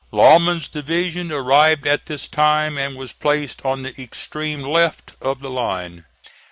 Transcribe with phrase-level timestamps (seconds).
[0.11, 5.49] Lauman's division arrived at this time and was placed on the extreme left of the
[5.51, 6.05] line.